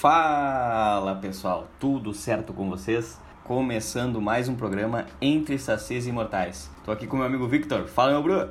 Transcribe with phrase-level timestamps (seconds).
[0.00, 3.20] Fala pessoal, tudo certo com vocês?
[3.42, 6.70] Começando mais um programa Entre Sacis e Imortais.
[6.84, 7.84] Tô aqui com meu amigo Victor.
[7.88, 8.48] Fala meu bro!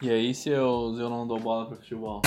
[0.00, 2.22] E aí se eu, se eu não dou bola pra futebol?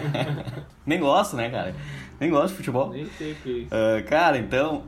[0.86, 1.74] Nem gosto, né, cara?
[2.18, 2.88] Nem gosto de futebol.
[2.88, 3.74] Nem sei o que é isso.
[3.74, 4.84] Ah, cara, então.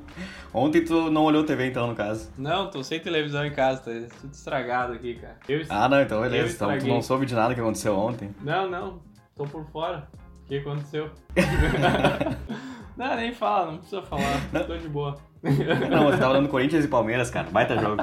[0.54, 2.32] Ontem tu não olhou TV, então, no caso.
[2.38, 5.36] Não, tô sem televisão em casa, tá tudo estragado aqui, cara.
[5.46, 6.54] Eu Ah, não, então beleza.
[6.54, 8.34] Então tu não soube de nada que aconteceu ontem.
[8.40, 9.02] Não, não,
[9.36, 10.08] tô por fora.
[10.44, 11.10] O que aconteceu?
[12.96, 14.40] não, nem fala, não precisa falar.
[14.66, 15.16] Tô de boa.
[15.90, 17.48] Não, você tava dando Corinthians e Palmeiras, cara.
[17.50, 18.02] Baita jogo.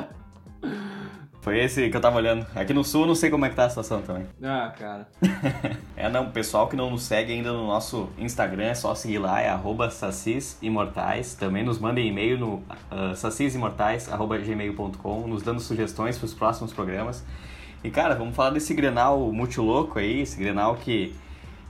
[1.41, 2.45] Foi esse que eu tava olhando.
[2.53, 4.27] Aqui no sul eu não sei como é que tá a situação também.
[4.43, 5.07] Ah, cara.
[5.97, 9.39] É, não, pessoal que não nos segue ainda no nosso Instagram, é só seguir lá,
[9.39, 11.35] é arroba sacisimortais.
[11.35, 17.23] Também nos mandem e-mail no uh, sacisimortais.gmail.com, nos dando sugestões para os próximos programas.
[17.83, 21.15] E, cara, vamos falar desse Grenal multilouco aí, esse Grenal que,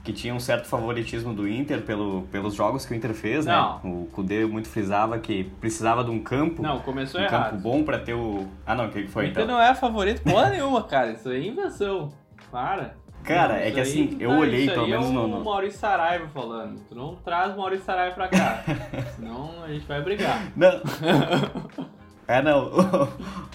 [0.04, 3.74] que tinha um certo favoritismo do Inter pelo, pelos jogos que o Inter fez, Não.
[3.74, 3.80] né?
[3.84, 7.50] O Kudê muito frisava que precisava de um campo, Não, começou um errado.
[7.52, 8.46] campo bom para ter o...
[8.66, 9.56] Ah, não, o que foi o Inter então?
[9.56, 11.12] não é favorito porra nenhuma, cara.
[11.12, 12.12] Isso aí é invenção.
[12.50, 12.94] Para.
[13.22, 15.28] Cara, Não, é que aí assim, eu tá- olhei, pelo aí menos é no- o
[15.28, 16.80] no- Maurício Saraiva falando.
[16.88, 18.64] Tu não traz o Maurício Saraiva pra cá.
[19.14, 20.42] senão a gente vai brigar.
[20.56, 20.70] Não.
[22.26, 22.70] É, não,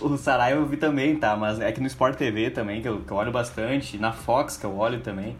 [0.02, 1.36] o, o Saraiva eu vi também, tá?
[1.38, 4.58] Mas é que no Sport TV também, que eu, que eu olho bastante, na Fox
[4.58, 5.38] que eu olho também.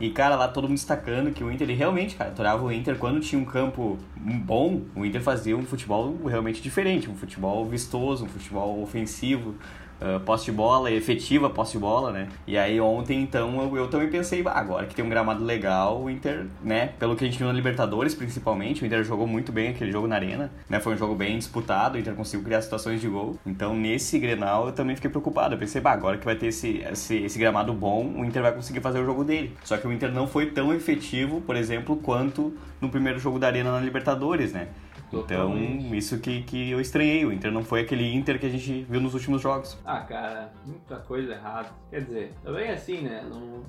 [0.00, 2.96] E, cara, lá todo mundo destacando que o Inter, ele realmente, cara, adorava o Inter.
[2.96, 8.24] Quando tinha um campo bom, o Inter fazia um futebol realmente diferente, um futebol vistoso,
[8.24, 9.56] um futebol ofensivo,
[10.00, 12.28] ah, posse de bola, efetiva posse de bola, né?
[12.46, 16.00] E aí ontem, então, eu, eu também pensei, "Bah, agora que tem um gramado legal,
[16.02, 19.50] o Inter, né, pelo que a gente viu na Libertadores, principalmente, o Inter jogou muito
[19.52, 20.80] bem aquele jogo na arena, né?
[20.80, 23.38] Foi um jogo bem disputado, o Inter conseguiu criar situações de gol.
[23.46, 25.54] Então, nesse Grenal, eu também fiquei preocupado.
[25.54, 28.52] Eu pensei, bah, agora que vai ter esse, esse, esse gramado bom, o Inter vai
[28.52, 29.56] conseguir fazer o jogo dele.
[29.64, 33.46] Só que o Inter não foi tão efetivo, por exemplo, quanto no primeiro jogo da
[33.46, 34.68] arena na Libertadores, né?
[35.08, 35.96] Então, Totalmente.
[35.96, 37.24] isso que, que eu estranhei.
[37.24, 39.78] O Inter não foi aquele Inter que a gente viu nos últimos jogos.
[39.84, 41.70] Ah, cara, muita coisa errada.
[41.90, 43.24] Quer dizer, também assim, né?
[43.28, 43.62] Não,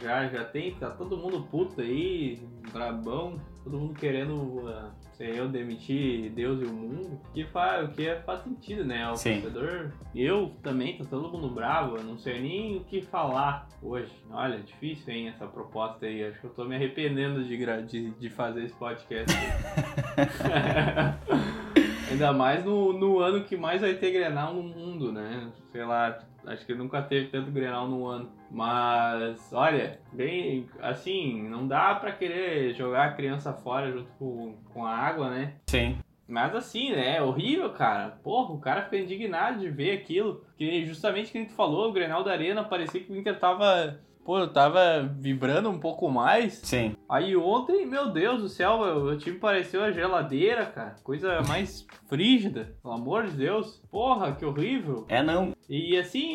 [0.00, 2.38] já, já tem, tá todo mundo puto aí,
[2.72, 7.20] brabão, todo mundo querendo uh, ser eu demitir Deus e o mundo.
[7.32, 9.08] Que faz, que é- faz sentido, né?
[9.10, 9.40] O Sim.
[9.40, 9.92] torcedor.
[10.14, 14.12] Eu também, tá todo mundo bravo, eu não sei nem o que falar hoje.
[14.30, 16.24] Olha, difícil, hein, essa proposta aí.
[16.24, 17.56] Acho que eu tô me arrependendo de,
[17.86, 19.34] de, de fazer esse podcast.
[22.10, 25.50] Ainda mais no, no ano que mais vai ter Grenal no mundo, né?
[25.70, 26.18] Sei lá,
[26.48, 28.30] acho que nunca teve tanto Grenal no ano.
[28.50, 34.86] Mas, olha, bem, assim, não dá pra querer jogar a criança fora junto com, com
[34.86, 35.54] a água, né?
[35.66, 35.98] Sim.
[36.28, 37.16] Mas assim, né?
[37.16, 38.10] É horrível, cara.
[38.22, 40.44] Porra, o cara fica indignado de ver aquilo.
[40.58, 43.98] Que justamente que a gente falou, o Grenal da Arena, parecia que o Inter tava.
[44.28, 46.60] Pô, tava vibrando um pouco mais.
[46.62, 46.94] Sim.
[47.08, 50.96] Aí ontem, meu Deus do céu, o time pareceu a geladeira, cara.
[51.02, 53.82] Coisa mais frígida, pelo amor de Deus.
[53.90, 55.06] Porra, que horrível.
[55.08, 55.54] É, não.
[55.66, 56.34] E assim,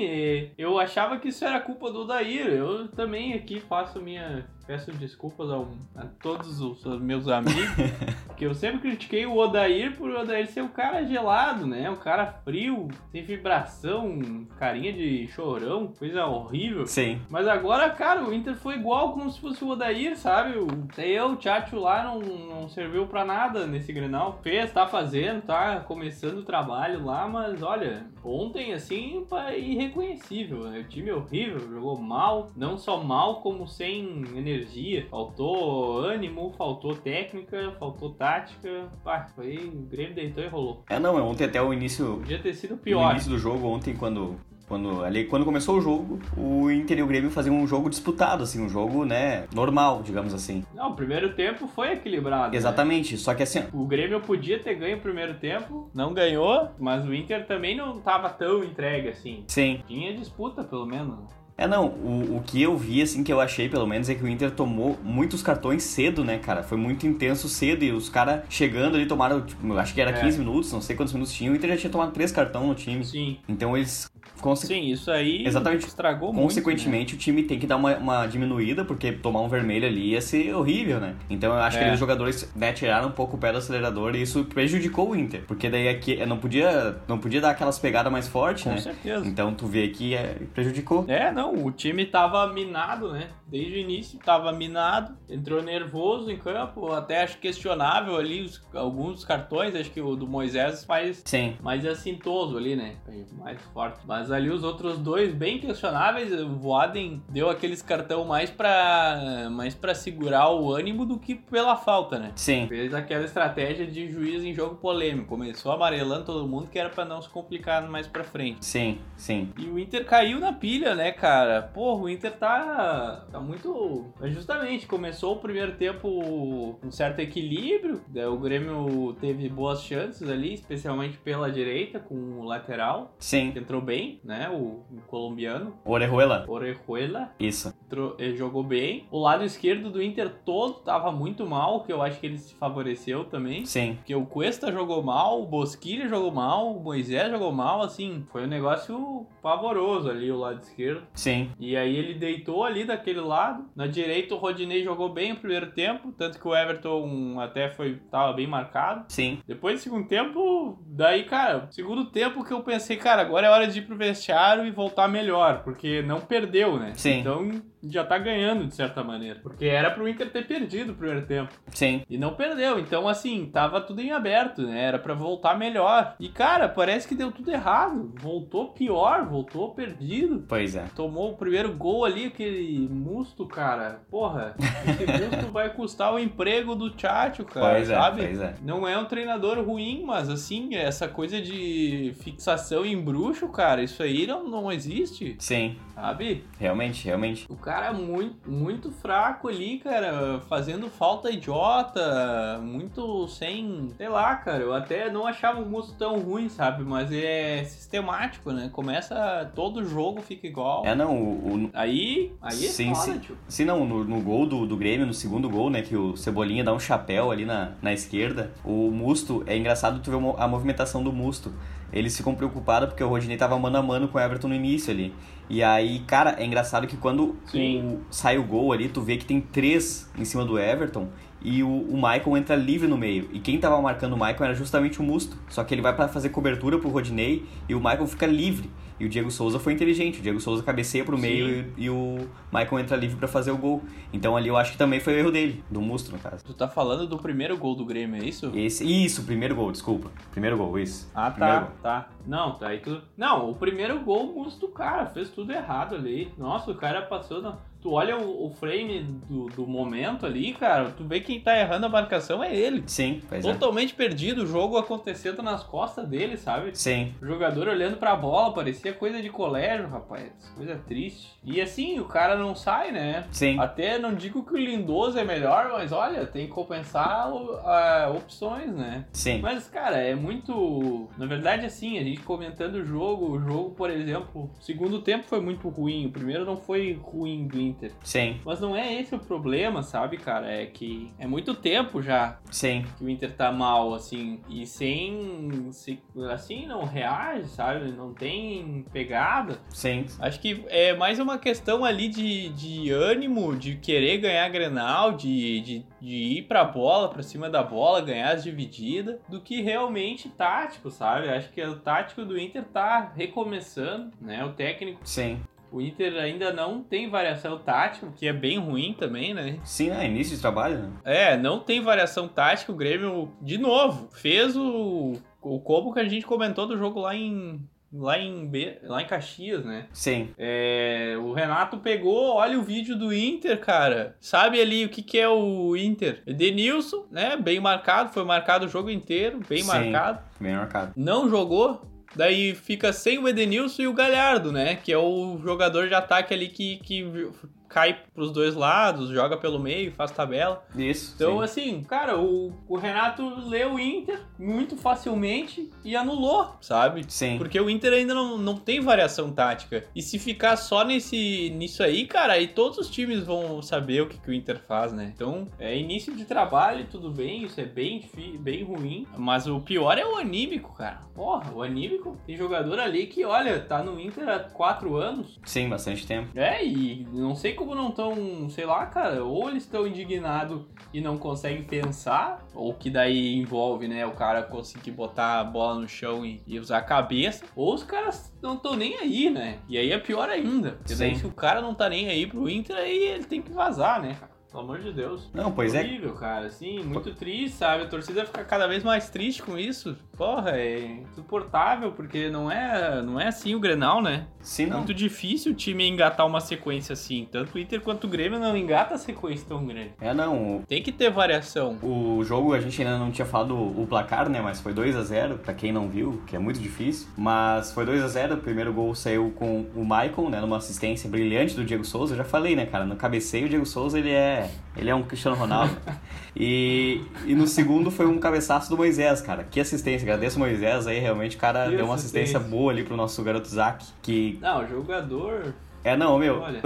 [0.58, 2.48] eu achava que isso era culpa do Odair.
[2.48, 4.48] Eu também aqui faço minha.
[4.66, 7.76] Peço desculpas ao- a todos os, os meus amigos.
[8.38, 11.90] que eu sempre critiquei o Odair por o Odair ser um cara gelado, né?
[11.90, 16.88] Um cara frio, sem vibração, carinha de chorão, coisa horrível.
[16.88, 17.22] Sim.
[17.30, 20.58] Mas agora, cara, o Inter foi igual como se fosse o Odair, sabe?
[20.58, 20.68] O
[21.02, 24.40] eu, o Tchatcho lá não, não serviu pra nada nesse Grenal.
[24.42, 30.64] Fez, tá fazendo, tá começando o trabalho lá, mas olha, ontem assim, pá, irreconhecível.
[30.66, 30.80] né?
[30.80, 35.08] O time é horrível, jogou mal, não só mal, como sem energia.
[35.10, 38.90] Faltou ânimo, faltou técnica, faltou tática.
[39.04, 40.84] Pá, foi, o Grêmio deitou e rolou.
[40.90, 41.14] É, não.
[41.24, 43.12] Ontem até o início Podia ter sido pior.
[43.12, 44.36] início do jogo, ontem, quando,
[44.74, 48.42] quando, ali, quando começou o jogo, o Inter e o Grêmio faziam um jogo disputado,
[48.42, 50.64] assim, um jogo, né, normal, digamos assim.
[50.74, 52.52] Não, o primeiro tempo foi equilibrado.
[52.52, 52.58] né?
[52.58, 57.06] Exatamente, só que assim, O Grêmio podia ter ganho o primeiro tempo, não ganhou, mas
[57.06, 59.44] o Inter também não tava tão entregue assim.
[59.48, 59.80] sim.
[59.88, 61.20] Tinha disputa, pelo menos.
[61.56, 64.24] É, não, o, o que eu vi, assim, que eu achei, pelo menos, é que
[64.24, 66.64] o Inter tomou muitos cartões cedo, né, cara?
[66.64, 70.20] Foi muito intenso cedo e os caras chegando ali tomaram, tipo, acho que era É.
[70.20, 72.74] 15 minutos, não sei quantos minutos tinha, o Inter já tinha tomado três cartões no
[72.74, 73.06] time.
[73.06, 73.38] Sim.
[73.48, 74.10] Então eles,
[74.42, 75.88] conse- Sim, isso aí Exatamente.
[75.88, 76.38] estragou muito.
[76.38, 76.44] né?
[76.44, 80.22] consequentemente, o time tem que dar uma, uma diminuída, porque tomar um vermelho ali ia
[80.22, 81.16] ser horrível, né?
[81.30, 81.88] Então eu acho que É.
[81.88, 85.16] ali os jogadores né, tiraram um pouco o pé do acelerador e isso prejudicou o
[85.16, 85.44] Inter.
[85.48, 88.78] Porque daí aqui não podia, não podia dar aquelas pegadas mais fortes, Com né?
[88.78, 89.26] certeza.
[89.28, 91.06] Então tu vê que é, prejudicou.
[91.08, 93.30] É, não, o time tava minado, né?
[93.48, 99.24] Desde o início tava minado, entrou nervoso em campo, até acho questionável ali os- alguns
[99.24, 101.56] cartões, acho que o do Moisés faz Sim.
[101.62, 102.96] mais assintoso ali, né?
[103.38, 104.00] Mais forte.
[104.14, 109.74] Mas ali os outros dois bem questionáveis, o Voaden deu aqueles cartão mais pra, mais
[109.74, 112.32] pra segurar o ânimo do que pela falta, né?
[112.36, 112.68] Sim.
[112.68, 115.30] Fez aquela estratégia de juiz em jogo polêmico.
[115.30, 118.64] Começou amarelando todo mundo que era pra não se complicar mais pra frente.
[118.64, 119.52] Sim, sim.
[119.58, 121.64] E o Inter caiu na pilha, né, cara?
[121.64, 124.14] Porra, o Inter tá, tá muito.
[124.26, 128.00] Justamente, começou o primeiro tempo com certo equilíbrio.
[128.32, 133.52] O Grêmio teve boas chances ali, especialmente pela direita, com o lateral, Sim.
[133.52, 134.50] que entrou bem, né?
[134.50, 136.46] O, o colombiano, Orejuela.
[136.48, 137.32] Orejuela.
[137.40, 137.74] Isso.
[137.86, 139.08] entrou- ele jogou bem.
[139.12, 142.54] O lado esquerdo do Inter todo tava muito mal, que eu acho que ele se
[142.56, 143.66] favoreceu também.
[143.66, 143.96] Sim.
[143.96, 148.44] Porque o Cuesta jogou mal, o Bosquilha jogou mal, o Moisés jogou mal, assim, foi
[148.44, 151.04] um negócio pavoroso ali o lado esquerdo.
[151.14, 151.52] Sim.
[151.60, 153.66] E aí ele deitou ali daquele lado.
[153.76, 158.00] Na direita o Rodinei jogou bem o primeiro tempo, tanto que o Everton até foi
[158.10, 159.06] tava bem marcado.
[159.10, 159.40] Sim.
[159.46, 163.68] Depois do segundo tempo, daí, cara, segundo tempo que eu pensei, cara, agora é hora
[163.68, 166.94] de ir pro vestiário e voltar melhor, porque não perdeu, né?
[166.96, 167.20] Sim.
[167.20, 169.40] Então já tá ganhando de certa maneira.
[169.42, 171.52] Porque era pro Inter ter perdido o primeiro tempo.
[171.72, 172.02] Sim.
[172.10, 174.84] E não perdeu, então assim, tava tudo em aberto, né?
[174.84, 176.16] Era pra voltar melhor.
[176.20, 178.14] E cara, parece que deu tudo errado.
[178.20, 180.46] Voltou pior, voltou perdido.
[180.48, 180.86] Pois é.
[180.96, 184.02] Tomou o primeiro gol ali, aquele musto, cara.
[184.10, 184.56] Porra,
[184.88, 188.24] esse musto vai custar o emprego do Tchatcho, cara, Pois é, sabe?
[188.26, 188.54] pois é.
[188.62, 194.02] Não é um treinador ruim, mas assim, essa coisa de fixação em bruxo, cara, isso
[194.04, 195.76] aí não, não existe, Sim.
[195.94, 196.44] sabe?
[196.60, 197.46] Realmente, realmente.
[197.50, 203.90] O cara é muito, muito fraco ali, cara, fazendo falta idiota, muito sem.
[203.98, 204.64] Sei lá, cara.
[204.64, 206.84] Eu até não achava o Musto tão ruim, sabe?
[206.84, 208.70] Mas é sistemático, né?
[208.72, 209.52] Começa.
[209.56, 210.86] Todo jogo fica igual.
[210.86, 212.32] É, não, o, o- Aí.
[212.42, 213.22] Aí é Sim, foda, sim.
[213.48, 216.64] Se não, no, no gol do, do Grêmio, no segundo gol, né, que o Cebolinha
[216.64, 221.04] dá um chapéu ali na, na esquerda, o Musto, é engraçado tu ver a movimentação
[221.04, 221.54] do Musto.
[221.94, 224.92] Eles ficam preocupados porque o Rodinei tava mano a mano com o Everton no início
[224.92, 225.14] ali.
[225.50, 228.00] E aí, cara, é engraçado que quando Sim.
[228.10, 231.10] sai o gol ali, tu vê que tem três em cima do Everton
[231.44, 233.30] e o, o Michael entra livre no meio.
[233.34, 235.38] E quem tava marcando o Michael era justamente o Musto.
[235.50, 238.70] Só que ele vai pra fazer cobertura pro Rodinei e o Michael fica livre.
[239.04, 240.20] E o Diego Souza foi inteligente.
[240.20, 241.22] O Diego Souza cabeceia pro Sim.
[241.22, 243.84] meio e, e o Michael entra livre pra fazer o gol.
[244.14, 246.42] Então ali eu acho que também foi o erro dele, do Musto, no caso.
[246.46, 248.50] Tu tá falando do primeiro gol do Grêmio, é isso?
[248.56, 250.10] Esse, isso, primeiro gol, desculpa.
[250.32, 251.12] Primeiro gol, isso.
[251.14, 251.70] Ah, tá, gol.
[251.82, 252.10] tá.
[252.26, 253.02] Não, tá aí tudo.
[253.18, 256.32] Não, o primeiro gol, o Musto, cara, fez tudo errado ali.
[256.38, 257.42] Nossa, o cara passou.
[257.42, 257.58] Na...
[257.84, 261.86] Tu olha o, o frame do, do momento ali, cara, tu vê quem tá errando
[261.86, 262.82] a marcação é ele.
[262.88, 263.52] Sim, pois é.
[263.52, 266.72] Totalmente perdido, o jogo acontecendo nas costas dele, sabe?
[266.78, 270.32] Sim, O jogador olhando pra bola, parecia coisa de colégio, rapaz.
[270.56, 271.34] Coisa triste.
[271.44, 273.26] E assim, o cara não sai, né?
[273.32, 273.60] sim.
[273.60, 277.28] Até não digo que o Lindoso é melhor, mas olha, tem que compensar
[277.66, 279.06] a- opções, né?
[279.12, 279.40] Sim.
[279.42, 281.10] Mas, cara, é muito.
[281.18, 285.26] Na verdade, assim, a gente comentando o jogo, o jogo, por exemplo, o segundo tempo
[285.26, 287.92] foi muito ruim, o primeiro não foi ruim do Inter.
[288.04, 290.50] Sim, Mas não é esse o problema, sabe, cara?
[290.52, 292.86] É que é muito tempo já sim.
[292.98, 295.70] que o Inter tá mal, assim, e sem.
[295.72, 296.00] se-
[296.32, 297.92] assim, não reage, sabe?
[297.92, 299.60] Não tem pegada.
[299.70, 300.06] Sim.
[300.20, 305.62] Acho que é mais uma questão ali de, de ânimo, de querer ganhar Grenal, de,
[305.62, 310.30] de, de ir pra bola, pra cima da bola, ganhar as divididas, do que realmente
[310.30, 311.30] tático, sabe?
[311.30, 314.44] Acho que o tático do Inter tá recomeçando, né?
[314.46, 315.40] O técnico, Sim.
[315.74, 319.58] O Inter ainda não tem variação tática, que é bem ruim também, né?
[319.64, 320.90] Sim, é início de trabalho, né?
[321.04, 326.06] É, não tem variação tática, o Grêmio, de novo, fez o, o como que a
[326.08, 327.60] gente comentou do jogo lá em.
[327.96, 329.86] Lá em, B- lá em Caxias, né?
[329.94, 330.30] Sim.
[330.36, 334.16] É, o Renato pegou, olha o vídeo do Inter, cara.
[334.20, 336.24] Sabe ali o que, que é o Inter?
[336.26, 337.38] Edenilson, né?
[337.38, 339.68] Bem marcado, foi marcado o jogo inteiro, bem Sim.
[339.68, 340.20] marcado.
[340.40, 340.94] Bem marcado.
[340.98, 341.84] Não jogou.
[342.16, 344.76] Daí fica sem o Edenilson e o Galhardo, né?
[344.76, 347.30] Que é o jogador de ataque ali que, que
[347.74, 350.64] cai pros dois lados, joga pelo meio, faz tabela.
[350.76, 351.14] Isso.
[351.16, 351.44] Então, sim.
[351.44, 357.04] assim, cara, o, o Renato leu o Inter muito facilmente e anulou, sabe?
[357.08, 357.40] Sim.
[357.40, 359.86] Porque o Inter ainda não, não tem variação tática.
[359.96, 364.08] E se ficar só nesse nisso aí, cara, aí todos os times vão saber o
[364.08, 365.12] que, que o Inter faz, né?
[365.14, 368.08] Então, é início de trabalho, tudo bem, isso é bem,
[368.40, 369.08] bem ruim.
[369.18, 371.02] Mas o pior é o anímico, cara.
[371.16, 375.40] Porra, o anímico tem jogador ali que, olha, tá no Inter há quatro anos.
[375.44, 376.30] Sim, bastante tempo.
[376.36, 380.62] É, e não sei como não estão, sei lá, cara, ou eles estão indignados
[380.94, 385.80] e não conseguem pensar, ou que daí envolve, né, o cara conseguir botar a bola
[385.80, 389.60] no chão e, e usar a cabeça, ou os caras não estão nem aí, né?
[389.68, 391.22] E aí é pior ainda, porque daí Sim.
[391.22, 394.16] se o cara não tá nem aí pro Inter, aí ele tem que vazar, né,
[394.20, 394.34] cara?
[394.54, 395.32] Pelo amor de Deus.
[395.34, 395.82] Não, pois é.
[395.82, 396.46] Horrível, cara.
[396.46, 397.86] Assim, muito triste, sabe?
[397.86, 399.98] A torcida fica cada vez mais triste com isso.
[400.18, 404.28] Porra, é insuportável, porque não é, não é assim o Grenal, né?
[404.42, 404.78] Sim, não.
[404.78, 407.28] Muito difícil o time engatar uma sequência assim.
[407.32, 409.92] Tanto o Inter quanto o Grêmio não engata sequência tão grande.
[410.00, 410.62] É, não.
[410.68, 411.78] Tem que ter variação.
[411.82, 414.40] O jogo a gente ainda não tinha falado o placar, né?
[414.42, 417.08] Mas foi 2 a 0 pra quem não viu, que é muito difícil.
[417.18, 420.42] Mas foi 2 a 0 O primeiro gol saiu com o Michael, né?
[420.42, 422.14] Numa assistência brilhante do Diego Souza.
[422.14, 422.86] Eu já falei, né, cara?
[422.86, 425.76] No cabeceio, o Diego Souza, ele é, ele é um Cristiano Ronaldo.
[426.36, 429.44] e, e no segundo foi um cabeçaço do Moisés, cara.
[429.44, 430.04] Que assistência.
[430.04, 431.36] Agradeço o Moisés aí, realmente.
[431.38, 432.58] O cara Que deu uma assistência assistência.
[432.58, 433.86] boa ali pro nosso garoto Isaac.
[434.02, 434.40] Que.
[434.42, 435.54] Não, jogador.
[435.84, 436.40] É, não, meu.
[436.40, 436.62] Olha.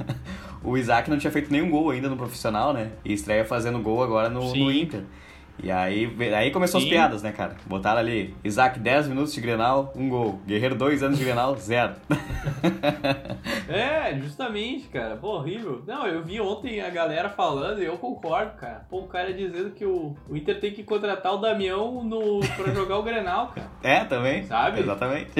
[0.64, 2.92] o Isaac não tinha feito nenhum gol ainda no profissional, né?
[3.04, 5.02] E estreia fazendo gol agora no, no Inter.
[5.62, 6.90] E aí, aí começou as Sim.
[6.90, 7.56] piadas, né, cara?
[7.66, 10.40] Botaram ali, Isaac 10 minutos de Grenal, um gol.
[10.46, 11.94] Guerreiro 2 anos de Grenal, zero.
[13.68, 15.16] É, justamente, cara.
[15.16, 15.82] Pô, horrível.
[15.86, 18.86] Não, eu vi ontem a galera falando e eu concordo, cara.
[18.90, 22.72] Pô, o cara dizendo que o, o Inter tem que contratar o Damião no, pra
[22.74, 23.70] jogar o Grenal, cara.
[23.82, 24.44] É, também.
[24.44, 24.80] Sabe?
[24.80, 25.30] Exatamente.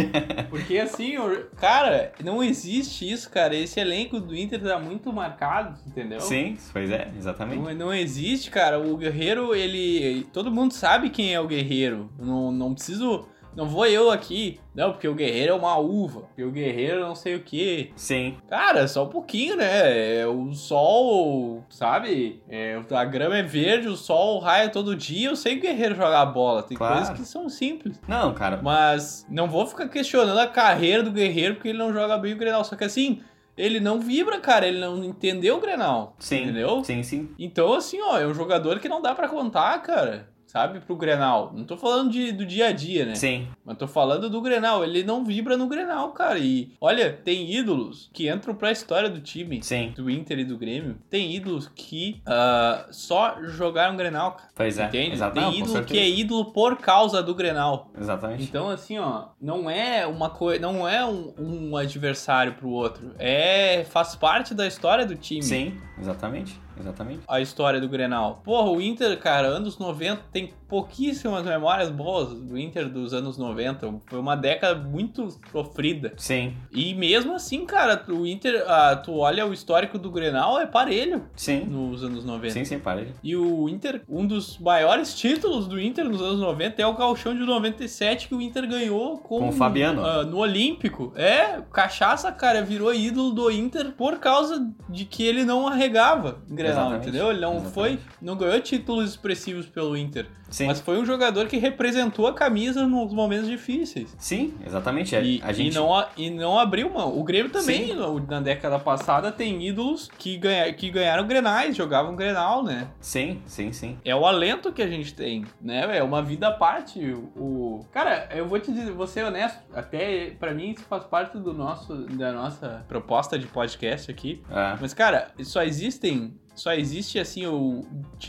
[0.51, 1.15] Porque assim,
[1.57, 3.55] cara, não existe isso, cara.
[3.55, 6.21] Esse elenco do Inter tá muito marcado, entendeu?
[6.21, 7.63] Sim, pois é, exatamente.
[7.63, 8.81] Não, não existe, cara.
[8.81, 10.02] O Guerreiro, ele.
[10.33, 12.11] Todo mundo sabe quem é o Guerreiro.
[12.19, 13.27] Não, não preciso.
[13.55, 14.59] Não vou eu aqui.
[14.75, 16.23] Não, porque o Guerreiro é uma uva.
[16.23, 17.91] Porque o Guerreiro não sei o quê.
[17.95, 20.21] Sim, Cara, só um pouquinho, né?
[20.21, 22.43] É, O sol, sabe?
[22.49, 25.29] É, a grama é verde, o sol raia todo dia.
[25.29, 26.63] Eu sei que o Guerreiro joga bola.
[26.63, 26.95] Tem Claro.
[26.97, 28.01] coisas que são simples.
[28.09, 28.59] não, cara.
[28.63, 32.39] Mas não vou ficar questionando a carreira do Guerreiro porque ele não joga bem o
[32.39, 32.65] Grenal.
[32.65, 33.21] Só que assim,
[33.57, 34.67] ele não vibra, cara.
[34.67, 36.17] Ele não entendeu o Grenal.
[36.19, 36.83] Sim, Entendeu?
[36.85, 37.31] sim, sim.
[37.39, 40.29] Então, assim, ó, é um jogador que não dá pra contar, cara.
[40.53, 41.51] Sabe, pro Grenal.
[41.57, 43.15] Não tô falando de, do dia a dia, né?
[43.15, 44.85] Sim, Mas tô falando do Grenal.
[44.85, 46.39] Ele não vibra no Grenal, cara.
[46.39, 49.63] E olha, tem ídolos que entram pra história do time.
[49.63, 49.95] sim.
[49.97, 50.99] Do Inter e do Grêmio.
[51.09, 54.51] Tem ídolos que ah, só jogaram Grenal, cara.
[54.55, 54.85] Pois é.
[54.85, 55.13] Entende?
[55.15, 55.41] Exato.
[55.41, 57.91] Tem ídolo que é ídolo por causa do Grenal.
[57.99, 58.43] Exatamente.
[58.43, 60.61] Então, assim, ó, não é uma coisa.
[60.61, 63.15] Não é um, um adversário pro outro.
[63.19, 63.85] É.
[63.85, 65.43] faz parte da história do time.
[65.43, 66.61] Sim, exatamente.
[66.79, 67.21] Exatamente.
[67.29, 68.41] a história do Grenal.
[68.45, 73.95] Porra, o Inter, cara, anos 90 tem pouquíssimas memórias boas do Inter dos anos 90.
[74.07, 76.13] Foi uma década muito sofrida.
[76.17, 80.67] Sim, E mesmo assim, cara, o Inter, ah, tu olha o histórico do Grenal, é
[80.67, 81.65] parelho sim.
[81.65, 82.55] nos anos 90.
[82.55, 83.15] Sim, sim, para ele.
[83.23, 87.35] E o Inter, um dos maiores títulos do Inter nos anos 90 é o Gauchão
[87.35, 90.05] de 97 que o Inter ganhou com, Com o Fabiano.
[90.05, 91.13] ah, no Olímpico.
[91.15, 96.87] É, Cachaça, cara, virou ídolo do Inter por causa de que ele não arregava Grenal,
[96.87, 97.09] Exatamente.
[97.09, 97.31] entendeu?
[97.31, 97.75] Ele não Exatamente.
[97.75, 100.67] foi, não ganhou títulos expressivos pelo Inter, Sim.
[100.67, 104.15] mas foi um jogador que representou a camisa nos momentos difíceis.
[104.19, 105.17] Sim, exatamente.
[105.17, 105.73] É, E, a gente...
[105.73, 107.19] e, não, e não abriu mão.
[107.19, 108.27] O Grêmio também, Sim.
[108.29, 112.89] na década passada, tem ídolos que, ganha, que ganharam Grenais, jogavam Grenal, né?
[113.01, 113.99] Sim, sim, sim.
[114.05, 115.97] É o alento que a gente tem, né?
[115.99, 117.01] É uma vida à parte.
[117.37, 117.85] O...
[117.93, 121.53] Cara, eu vou te dizer, vou ser honesto, até pra mim isso faz parte do
[121.53, 124.43] nosso, da nossa proposta de podcast aqui.
[124.51, 124.77] É.
[124.81, 126.35] Mas, cara, só existem.
[126.55, 127.83] Só existe assim o,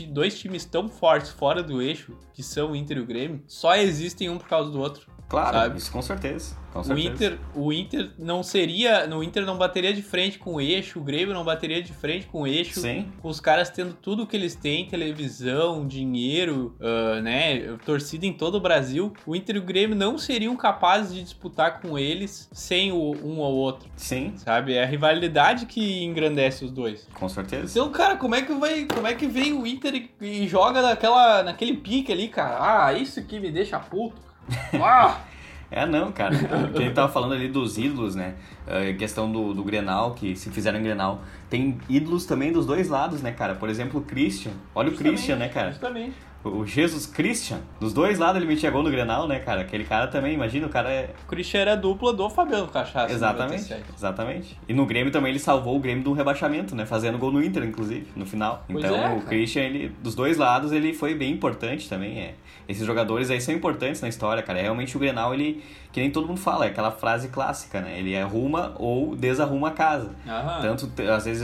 [0.08, 3.74] dois times tão fortes fora do eixo, que são o Inter e o Grêmio, só
[3.76, 5.13] existem um por causa do outro.
[5.28, 5.78] Claro, Sabe?
[5.78, 6.56] isso com certeza.
[6.72, 7.08] Com O certeza.
[7.08, 9.06] Inter, o Inter não seria.
[9.06, 12.26] No Inter não bateria de frente com o eixo, o Grêmio não bateria de frente
[12.26, 12.80] com o eixo.
[12.80, 18.32] Sim, Com os caras tendo tudo que eles têm, televisão, dinheiro, ah, né, torcida em
[18.32, 22.48] todo o Brasil, o Inter e o Grêmio não seriam capazes de disputar com eles
[22.52, 24.74] sem o um ou outro, sim, sabe?
[24.74, 27.08] É a rivalidade que engrandece os dois.
[27.14, 27.78] com certeza.
[27.78, 30.82] Então, cara, como é que vai, como é que vem o Inter e, e joga
[30.82, 32.56] naquela, naquele pique ali, cara?
[32.86, 34.33] Ah, isso que me deixa puto.
[34.74, 35.20] Ah!
[35.70, 36.36] É, não, cara.
[36.36, 38.34] que a gente tava falando ali dos ídolos, né?
[38.66, 41.22] É, questão do, do Grenal, que se fizeram em Grenal.
[41.54, 43.54] Tem ídolos também dos dois lados, né, cara?
[43.54, 44.50] Por exemplo, o Christian.
[44.74, 45.70] Olha o Christian, né, cara?
[45.70, 46.16] Justamente.
[46.42, 47.60] O Jesus Christian.
[47.80, 49.62] Dos dois lados ele metia gol no Grenal, né, cara?
[49.62, 51.10] Aquele cara também, imagina, o cara é...
[51.24, 53.10] O Christian era a dupla do Fabiano Cachaça.
[53.10, 53.84] em Exatamente, 97.
[53.96, 54.58] exatamente.
[54.68, 56.84] E no Grêmio também ele salvou o Grêmio do rebaixamento, né?
[56.84, 58.64] Fazendo gol no Inter, inclusive, no final.
[58.68, 59.22] Pois então é, o.
[59.22, 62.18] Christian, ele, dos dois lados, ele foi bem importante também.
[62.18, 62.34] É.
[62.68, 64.60] Esses jogadores aí são importantes na história, cara.
[64.60, 67.98] Realmente o Grenal, ele, que nem todo mundo fala, é aquela frase clássica, né?
[67.98, 70.10] Ele arruma ou desarruma a casa.
[70.26, 70.60] Aham.
[70.60, 71.42] Tanto, às vezes,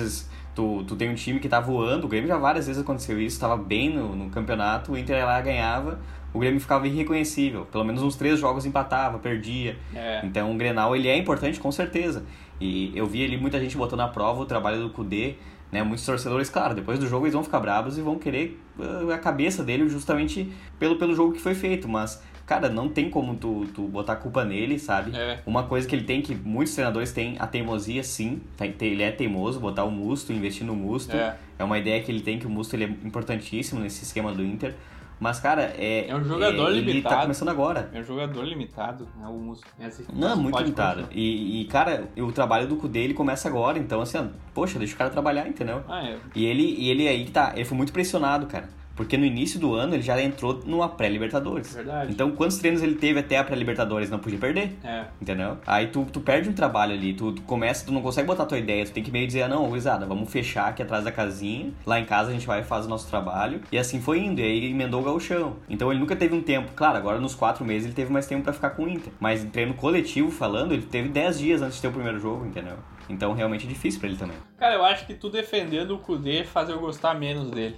[0.55, 3.39] tu, tu tem um time que tá voando, o Grêmio já várias vezes aconteceu isso,
[3.41, 5.99] tava bem no, no campeonato, o Inter lá ganhava,
[6.33, 7.67] o Grêmio ficava irreconhecível.
[7.67, 9.77] Pelo menos uns três jogos empatava, perdia.
[9.95, 10.21] É.
[10.25, 12.25] Então o Grenal ele é importante com certeza.
[12.61, 15.37] E eu vi ali muita gente botando à prova o trabalho do Kudê,
[15.73, 15.83] né?
[15.83, 19.19] Muitos torcedores, claro, depois do jogo eles vão ficar bravos e vão querer uh, a
[19.19, 23.65] cabeça dele justamente pelo, pelo jogo que foi feito, mas cara, não tem como tu,
[23.73, 25.17] tu botar culpa nele, sabe?
[25.17, 25.39] É.
[25.47, 29.13] Uma coisa que ele tem, que muitos treinadores têm, a teimosia sim, tá- ele é
[29.13, 31.17] teimoso, botar o Musto, investir no Musto.
[31.17, 31.37] É.
[31.59, 34.43] É uma ideia que ele tem, que o Musto ele é importantíssimo nesse esquema do
[34.45, 34.75] Inter.
[35.21, 36.09] Mas, cara, é.
[36.09, 37.23] É um jogador é, Ele tá limitado.
[37.23, 37.89] começando agora.
[37.93, 39.27] É um jogador limitado, né?
[39.29, 39.67] O Musto.
[39.79, 41.07] Essa- Não, muito pode limitado.
[41.13, 44.95] E, e, cara, o trabalho do Kudê, ele começa agora, então, assim, ó, poxa, deixa
[44.95, 45.85] o cara trabalhar, entendeu?
[45.89, 46.17] Ah, é.
[46.35, 48.80] E ele, e ele aí que tá, ele foi muito pressionado, cara.
[48.95, 51.75] Porque no início do ano ele já entrou numa pré-Libertadores.
[51.75, 52.13] Verdade.
[52.13, 54.11] Então, quantos treinos ele teve até a pré-Libertadores?
[54.11, 54.77] Não podia perder.
[54.85, 55.05] É.
[55.21, 55.59] Entendeu?
[55.67, 58.59] Aí tu, tu perde um trabalho ali, tu, tu começa, tu não consegue botar tua
[58.59, 61.73] ideia, tu tem que meio dizer, ah, não, gurizada, vamos fechar aqui atrás da casinha,
[61.87, 64.41] lá em casa a gente vai e faz o nosso trabalho, e assim foi indo,
[64.41, 65.57] e aí emendou o gauchão.
[65.69, 68.45] Então ele nunca teve um tempo, claro, agora nos quatro meses ele teve mais tempo
[68.45, 71.77] pra ficar com o Inter, mas em treino coletivo falando, ele teve 10 dias antes
[71.77, 72.77] de ter o primeiro jogo, entendeu?
[73.11, 74.37] Então realmente é difícil pra ele também.
[74.59, 77.77] Cara, eu acho que tu defendendo o Kudê faz eu gostar menos dele.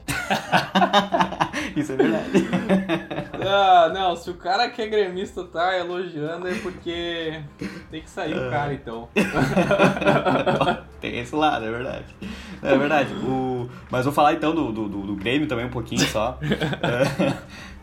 [1.77, 2.31] Isso é verdade.
[3.47, 7.41] Ah, não, se o cara que é gremista tá elogiando é porque
[7.91, 9.09] tem que sair o cara, então.
[11.01, 12.05] Tem esse lado, é verdade.
[12.63, 13.13] É verdade.
[13.15, 13.69] O...
[13.91, 16.39] Mas vou falar então do, do, do- Grêmio também um pouquinho só.
[16.43, 17.33] É,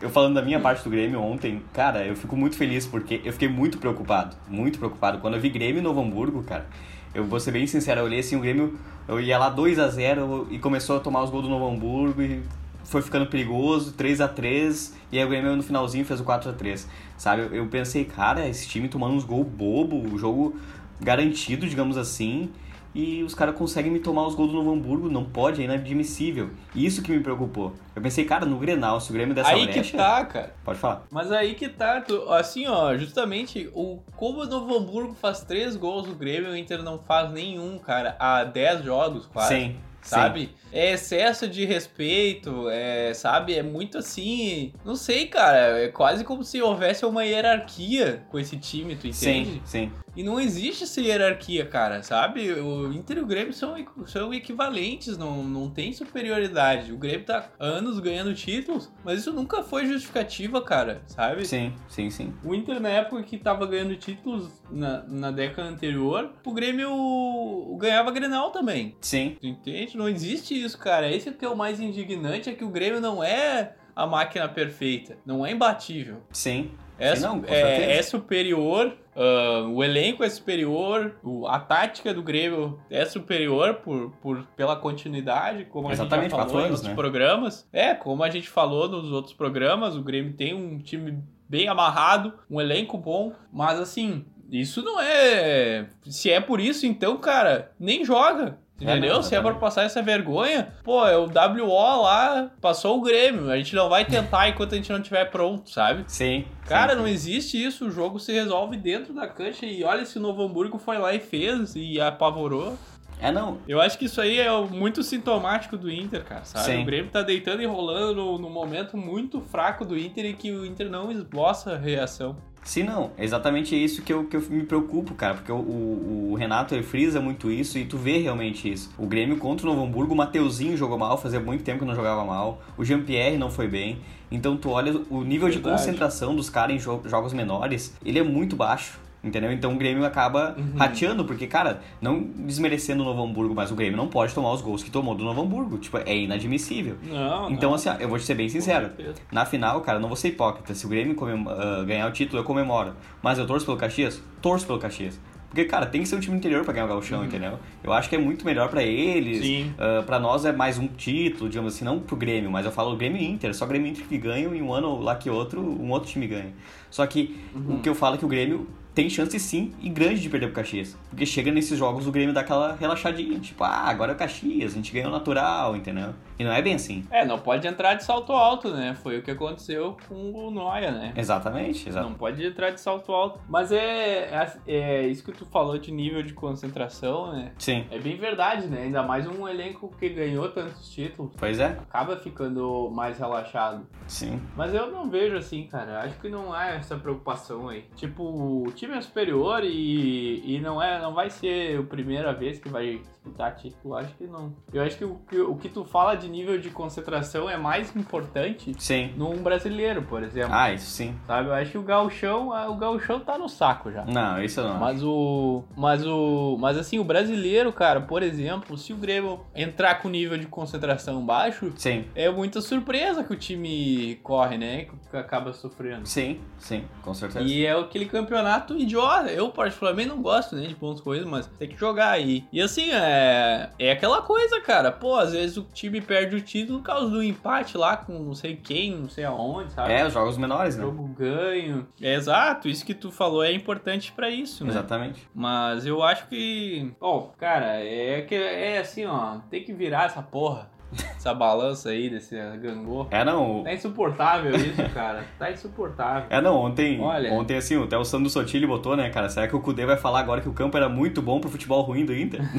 [0.00, 3.32] eu falando da minha parte do Grêmio ontem, cara, eu fico muito feliz porque eu
[3.32, 4.34] fiquei muito preocupado.
[4.48, 5.18] Muito preocupado.
[5.18, 6.66] Quando eu vi Grêmio e Novo Hamburgo, cara,
[7.14, 9.88] eu vou ser bem sincero, eu olhei assim, o Grêmio, eu ia lá 2 a
[9.88, 12.42] 0 e começou a tomar os gols do Novo Hamburgo e
[12.84, 16.50] foi ficando perigoso, 3 a 3 e aí o Grêmio no finalzinho fez o 4
[16.50, 20.58] a 3 Sabe, eu, pensei, cara, esse time tomando uns gols bobo, o jogo
[20.98, 22.50] garantido, digamos assim,
[22.94, 26.50] e os caras conseguem me tomar os gols do Novo Hamburgo, não pode, é inadmissível.
[26.74, 27.74] Isso que me preocupou.
[27.94, 29.82] Eu pensei, cara, no Grenal, se o Grêmio dessa Aí brecha...
[29.82, 30.54] que tá, cara.
[30.64, 31.04] Pode falar.
[31.10, 35.76] Mas aí que tá, tu- assim, ó, justamente, o, como o Novo Hamburgo faz três
[35.76, 39.54] gols no Grêmio, o Inter não faz nenhum, cara, há 10 jogos quase.
[39.54, 40.50] Sim, Sabe?
[40.72, 43.54] É excesso de respeito, é, sabe?
[43.54, 44.72] É muito assim.
[44.84, 45.80] Não sei, cara.
[45.80, 49.14] É quase como se houvesse uma hierarquia com esse time, tu entende?
[49.14, 49.92] Sim, sim.
[50.16, 52.52] E não existe essa hierarquia, cara, sabe?
[52.52, 53.74] O Inter e o Grêmio são,
[54.06, 56.92] são equivalentes, não, não tem superioridade.
[56.92, 61.46] O Grêmio tá anos ganhando títulos, mas isso nunca foi justificativa, cara, sabe?
[61.46, 62.34] Sim, sim, sim.
[62.44, 68.10] O Inter, na época que tava ganhando títulos na, na década anterior, o Grêmio ganhava
[68.10, 68.96] Grenal também.
[69.00, 69.36] Sim.
[69.40, 69.96] Tu entende?
[69.96, 71.10] Não existe isso, cara.
[71.10, 75.16] Esse que é o mais indignante, é que o Grêmio não é a máquina perfeita,
[75.24, 76.18] não é imbatível.
[76.32, 76.70] Sim.
[76.98, 82.22] É, Sim, não, é- é superior, ah, o elenco é superior, o- a tática do
[82.22, 86.88] Grêmio é superior por, por, pela continuidade, como a Exatamente, gente já falou anos, outros
[86.88, 86.94] né?
[86.94, 87.66] programas.
[87.72, 92.34] É, como a gente falou nos outros programas, o Grêmio tem um time bem amarrado,
[92.50, 95.86] um elenco bom, mas assim, isso não é.
[96.02, 98.58] Se é por isso, então, cara, nem joga.
[98.80, 99.14] Entendeu?
[99.14, 103.50] não, Se é pra passar essa vergonha, pô, é o WO lá, passou o Grêmio.
[103.50, 106.04] A gente não vai tentar enquanto a gente não estiver pronto, sabe?
[106.06, 106.46] Sim.
[106.66, 107.12] Cara, sim, não sim.
[107.12, 107.86] existe isso.
[107.86, 109.66] O jogo se resolve dentro da cancha.
[109.66, 112.78] E olha se o Novo Hamburgo foi lá e fez e apavorou.
[113.20, 113.58] É, não.
[113.68, 116.64] Eu acho que isso aí é muito sintomático do Inter, cara, sabe?
[116.64, 116.82] Sim.
[116.82, 120.50] O Grêmio tá deitando e rolando no, no momento muito fraco do Inter e que
[120.50, 122.36] o Inter não esboça a reação.
[122.62, 123.10] Sim, não.
[123.16, 125.34] É exatamente isso que eu, que eu me preocupo, cara.
[125.34, 128.90] Porque o, o, o Renato ele frisa muito isso e tu vê realmente isso.
[128.98, 131.94] O Grêmio contra o Novo Hamburgo, o Mateuzinho jogou mal, fazia muito tempo que não
[131.94, 132.62] jogava mal.
[132.76, 133.98] O Jean-Pierre não foi bem.
[134.30, 135.78] Então tu olha o nível de Verdade.
[135.78, 139.00] concentração dos caras em jo- jogos menores, ele é muito baixo.
[139.22, 139.52] Entendeu?
[139.52, 140.78] Então o Grêmio acaba Uhum.
[140.78, 144.62] rateando, porque, cara, não desmerecendo o Novo Hamburgo, mas o Grêmio não pode tomar os
[144.62, 145.76] gols que tomou do Novo Hamburgo.
[145.76, 146.96] Tipo, é inadmissível.
[147.02, 147.74] Não, Então, não.
[147.76, 148.90] assim, ó, eu vou te ser bem sincero.
[149.30, 150.74] Na final, cara, não vou ser hipócrita.
[150.74, 151.14] Se o Grêmio
[151.48, 152.94] ah, ganhar o título, eu comemoro.
[153.22, 154.22] Mas eu torço pelo Caxias?
[154.40, 155.20] Torço pelo Caxias.
[155.50, 157.58] Porque, cara, tem que ser um time interior pra ganhar o gauchão, entendeu?
[157.82, 159.38] Eu acho que é muito melhor pra eles.
[159.38, 159.44] Uhum.
[159.44, 159.74] Sim.
[159.78, 162.96] Ah, pra nós é mais um título, digamos assim, não pro Grêmio, mas eu falo
[162.96, 163.52] Grêmio Inter.
[163.52, 166.52] Só Grêmio Inter que ganham e um ano lá que outro, um outro time ganha.
[166.88, 167.74] Só que Uhum.
[167.76, 170.46] o que eu falo é que o Grêmio tem chance sim e grande de perder
[170.46, 170.96] pro Caxias.
[171.08, 174.72] Porque chega nesses jogos o Grêmio dá aquela relaxadinha, tipo, ah, agora é o Caxias,
[174.72, 176.14] a gente ganhou natural, entendeu?
[176.38, 177.04] E não é bem assim.
[177.10, 178.96] É, não pode entrar de salto alto, né?
[179.02, 181.12] Foi o que aconteceu com o Noia, né?
[181.16, 182.08] Exatamente, exato.
[182.08, 183.38] Não pode entrar de salto alto.
[183.48, 187.52] Mas é, é, é isso que tu falou de nível de concentração, né?
[187.58, 188.82] Sim, É bem verdade, né?
[188.82, 191.32] Ainda mais um elenco que ganhou tantos títulos.
[191.38, 193.86] pois é, Acaba ficando mais relaxado.
[194.06, 194.40] sim.
[194.56, 196.00] Mas eu não vejo assim, cara.
[196.00, 197.84] Acho que não há essa preocupação aí.
[197.96, 202.58] Tipo, o time é superior e, e não, é, não vai ser a primeira vez
[202.58, 203.94] que vai disputar título.
[203.94, 204.54] Acho que não.
[204.72, 207.94] Eu acho que o, que o que tu fala de nível de concentração é mais
[207.94, 209.12] importante Sim.
[209.16, 210.54] num brasileiro, por exemplo.
[210.54, 211.14] Ah, isso sim.
[211.26, 211.48] Sabe?
[211.48, 214.04] Eu acho que o gauchão, o gauchão tá no saco já.
[214.06, 214.78] Não, isso não.
[214.78, 215.62] Mas o.
[215.76, 216.56] Mas o.
[216.58, 221.24] Mas assim, o brasileiro, cara, por exemplo, se o Grêmio entrar com nível de concentração
[221.24, 222.06] baixo, Sim.
[222.14, 224.86] é muita surpresa que o time corre, né?
[225.10, 226.06] Que acaba sofrendo.
[226.06, 227.44] Sim, sim, com certeza.
[227.44, 229.30] E é aquele campeonato idiota.
[229.30, 232.44] Eu, particularmente, não gosto né, de pontos coisas, mas tem que jogar aí.
[232.52, 233.70] E assim, é.
[233.78, 234.92] É aquela coisa, cara.
[234.92, 238.34] Pô, às vezes o time perde o título por causa do empate lá com não
[238.34, 239.92] sei quem, não sei aonde, sabe?
[239.92, 240.82] É, os jogos menores, né?
[240.82, 241.86] Jogo ganho.
[242.00, 244.70] É exato, isso que tu falou é importante pra isso, né?
[244.70, 245.28] Exatamente.
[245.34, 246.92] Mas eu acho que.
[247.00, 249.38] Ó, cara, é que é assim, ó.
[249.50, 250.69] Tem que virar essa porra.
[251.16, 253.06] Essa balança aí desse gangô.
[253.10, 253.62] É, não.
[253.62, 255.24] Tá insuportável isso, cara.
[255.38, 256.24] Tá insuportável.
[256.30, 257.32] É, não, ontem, Olha.
[257.32, 259.28] ontem assim, até o Sandro Sotile botou, né, cara?
[259.28, 261.82] Será que o Kudê vai falar agora que o campo era muito bom pro futebol
[261.82, 262.40] ruim do Inter?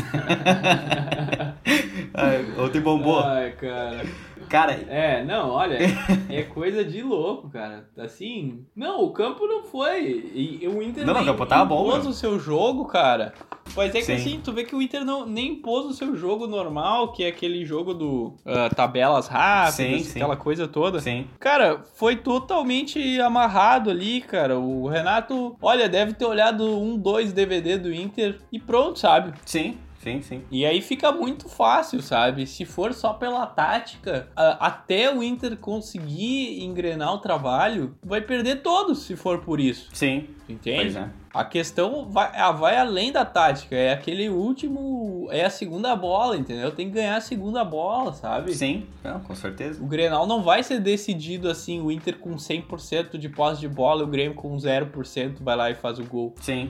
[2.13, 3.21] Ah, ontem bombou.
[3.23, 4.03] Ai, cara.
[4.51, 5.77] Cara, É, não, olha,
[6.29, 7.89] é coisa de louco, cara.
[7.97, 10.29] Assim, não, o campo não foi.
[10.35, 13.33] E o Inter Não, nem o campo tava bom, impôs o seu jogo, cara.
[13.75, 14.13] Mas é que Sim.
[14.15, 17.27] assim, tu vê que o Inter não, nem impôs o seu jogo normal, que é
[17.29, 20.19] aquele jogo do ah, tabelas rápidas, Sim, sim.
[20.19, 20.99] aquela coisa toda.
[20.99, 21.25] sim.
[21.39, 24.59] Cara, foi totalmente amarrado ali, cara.
[24.59, 29.33] O Renato, olha, deve ter olhado um, dois DVD do Inter e pronto, sabe?
[29.45, 30.43] Sim, sim, sim.
[30.51, 32.45] E aí fica muito fácil, sabe?
[32.47, 39.03] Se for só pela tática, até o Inter conseguir engrenar o trabalho, vai perder todos
[39.03, 39.89] se for por isso.
[39.93, 40.81] Sim, Entende?
[40.81, 41.09] pois é.
[41.33, 45.29] A questão vai, ah, vai além da tática, é aquele último.
[45.31, 46.71] É a segunda bola, entendeu?
[46.71, 48.53] Tem que ganhar a segunda bola, sabe?
[48.53, 49.81] Sim, não, com certeza.
[49.81, 54.01] O Grenal não vai ser decidido assim, o Inter com 100% de posse de bola
[54.01, 56.33] e o Grêmio com 0% vai lá e faz o gol.
[56.41, 56.69] Sim,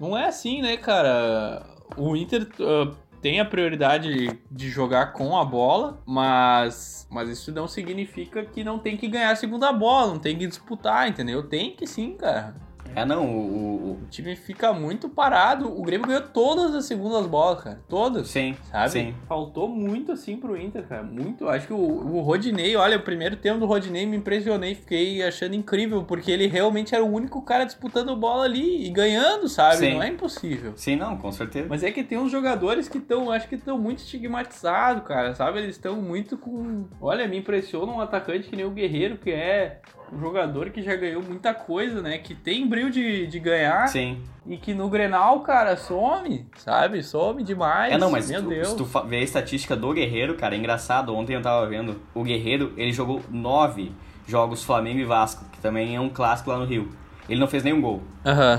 [0.00, 1.62] Não é assim, né, cara?
[1.96, 2.92] O Inter ah,
[3.24, 8.78] tem a prioridade de jogar com a bola, mas, mas isso não significa que não
[8.78, 11.42] tem que ganhar a segunda bola, não tem que disputar, entendeu?
[11.42, 12.54] Tem que sim, cara.
[12.94, 15.66] É não, o, o- O time fica muito parado.
[15.66, 17.80] O Grêmio ganhou todas as segundas bolas, cara.
[17.88, 18.28] Todas.
[18.28, 18.90] sim, Sabe?
[18.90, 19.14] sim.
[19.26, 21.02] Faltou muito assim pro Inter, cara.
[21.02, 21.48] Muito.
[21.48, 24.74] Acho que o, o Rodinei, olha, o primeiro tempo do Rodinei me impressionei.
[24.74, 29.48] Fiquei achando incrível, porque ele realmente era o único cara disputando bola ali e ganhando,
[29.48, 29.76] sabe?
[29.76, 29.94] Sim.
[29.94, 30.72] Não é impossível.
[30.76, 31.66] Sim, não, com certeza.
[31.68, 35.58] Mas é que tem uns jogadores que estão, acho que estão muito estigmatizados, cara, sabe?
[35.60, 36.84] Eles estão muito com.
[37.00, 39.80] Olha, me impressiona um atacante que nem o Guerreiro, que é
[40.12, 42.18] um jogador que já ganhou muita coisa, né?
[42.18, 44.22] Que tem brilho de, de ganhar Sim.
[44.46, 47.02] e que no Grenal, cara, some, sabe?
[47.02, 47.92] Some demais.
[47.92, 48.68] É, não, mas Meu tu- Deus.
[48.68, 51.14] se tu ver a estatística do Guerreiro, cara, é engraçado.
[51.14, 52.00] Ontem eu tava vendo.
[52.14, 53.92] O Guerreiro, ele jogou nove
[54.26, 56.88] jogos Flamengo e Vasco, que também é um clássico lá no Rio.
[57.28, 58.02] Ele não fez nenhum gol